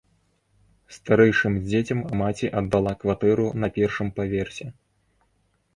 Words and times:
Старэйшым 0.95 1.53
дзецям 1.67 1.99
маці 2.23 2.49
аддала 2.63 2.93
кватэру 3.05 3.47
на 3.65 3.71
першым 3.79 4.07
паверсе. 4.21 4.67